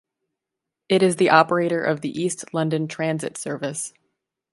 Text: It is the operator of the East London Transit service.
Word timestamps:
It 0.89 1.03
is 1.03 1.17
the 1.17 1.29
operator 1.29 1.83
of 1.83 2.01
the 2.01 2.09
East 2.09 2.55
London 2.55 2.87
Transit 2.87 3.37
service. 3.37 3.93